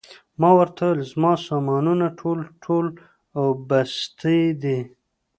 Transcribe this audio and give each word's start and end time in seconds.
ما 0.41 0.49
ورته 0.59 0.83
وویل: 0.87 1.01
زما 1.11 1.33
سامانونه 1.47 2.05
ټول، 2.19 2.39
ټول 2.63 2.85
او 3.37 3.45
بستې 3.67 4.39
دي. 4.61 4.79